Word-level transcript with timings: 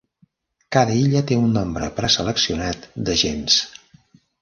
Cada 0.75 0.95
illa 1.01 1.21
té 1.33 1.37
un 1.43 1.53
nombre 1.59 1.91
preseleccionat 2.01 2.91
d'agents. 3.07 3.63